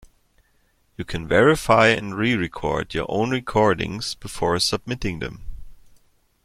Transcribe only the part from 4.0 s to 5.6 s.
before submitting them.